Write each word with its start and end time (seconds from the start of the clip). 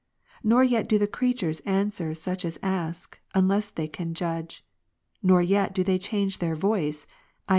Nor 0.43 0.63
yet 0.63 0.89
do 0.89 0.97
the 0.97 1.05
creatures 1.05 1.61
^ 1.61 1.63
answer 1.63 2.15
such 2.15 2.43
as 2.43 2.57
ask, 2.63 3.19
unless 3.35 3.69
they 3.69 3.87
can 3.87 4.15
judge; 4.15 4.65
nor 5.21 5.43
yet 5.43 5.75
do 5.75 5.83
they 5.83 5.99
change 5.99 6.39
their 6.39 6.55
voice, 6.55 7.05
(i. 7.47 7.49